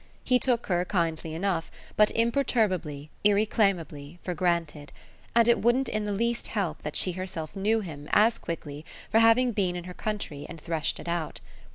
[0.23, 4.91] He took her, kindly enough, but imperturbably, irreclaimably, for granted,
[5.35, 9.19] and it wouldn't in the least help that she herself knew him, as quickly, for
[9.19, 11.39] having been in her country and threshed it out.